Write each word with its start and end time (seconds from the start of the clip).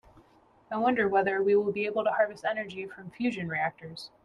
I 0.71 0.77
wonder 0.77 1.07
whether 1.07 1.43
we 1.43 1.55
will 1.55 1.71
be 1.71 1.85
able 1.85 2.03
to 2.05 2.09
harvest 2.09 2.43
energy 2.43 2.87
from 2.87 3.11
fusion 3.11 3.47
reactors. 3.47 4.09